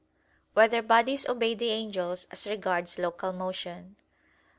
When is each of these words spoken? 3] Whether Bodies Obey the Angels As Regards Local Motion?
3] 0.01 0.07
Whether 0.55 0.81
Bodies 0.81 1.29
Obey 1.29 1.53
the 1.53 1.69
Angels 1.69 2.25
As 2.31 2.47
Regards 2.47 2.97
Local 2.97 3.31
Motion? 3.33 3.97